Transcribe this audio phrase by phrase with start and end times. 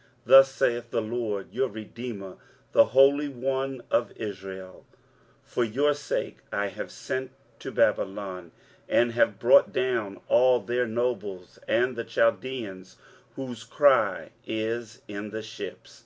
[0.00, 2.36] 23:043:014 Thus saith the LORD, your redeemer,
[2.72, 4.86] the Holy One of Israel;
[5.44, 8.50] For your sake I have sent to Babylon,
[8.88, 12.96] and have brought down all their nobles, and the Chaldeans,
[13.36, 16.04] whose cry is in the ships.